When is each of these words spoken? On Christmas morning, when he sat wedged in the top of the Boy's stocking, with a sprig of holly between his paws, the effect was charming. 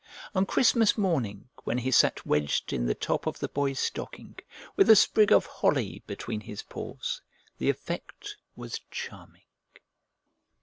On 0.33 0.47
Christmas 0.47 0.97
morning, 0.97 1.49
when 1.63 1.77
he 1.77 1.91
sat 1.91 2.25
wedged 2.25 2.73
in 2.73 2.87
the 2.87 2.95
top 2.95 3.27
of 3.27 3.37
the 3.37 3.47
Boy's 3.47 3.77
stocking, 3.79 4.35
with 4.75 4.89
a 4.89 4.95
sprig 4.95 5.31
of 5.31 5.45
holly 5.45 6.01
between 6.07 6.41
his 6.41 6.63
paws, 6.63 7.21
the 7.59 7.69
effect 7.69 8.35
was 8.55 8.81
charming. 8.89 9.45